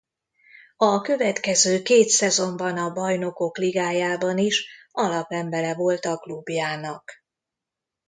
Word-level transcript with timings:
A 0.77 1.01
következő 1.01 1.81
két 1.81 2.09
szezonban 2.09 2.77
a 2.77 2.91
Bajnokok 2.93 3.57
Ligájában 3.57 4.37
is 4.37 4.65
alapembere 4.91 5.73
volt 5.75 6.05
a 6.05 6.17
klubjának. 6.17 7.13